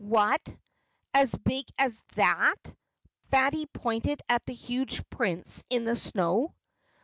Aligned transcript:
"What 0.03 0.41
as 1.13 1.35
big 1.35 1.67
as 1.77 2.01
that?" 2.15 2.55
Fatty 3.29 3.67
pointed 3.67 4.19
at 4.27 4.43
the 4.47 4.53
huge 4.55 5.07
prints 5.11 5.63
in 5.69 5.85
the 5.85 5.95
snow. 5.95 6.55